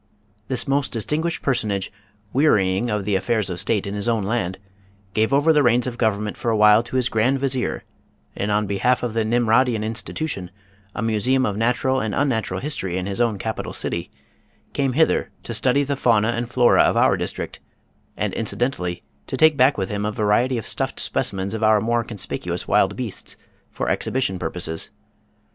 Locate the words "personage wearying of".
1.43-3.05